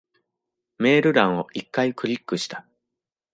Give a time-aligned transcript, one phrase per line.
[0.79, 2.65] メール欄を一回クリックした。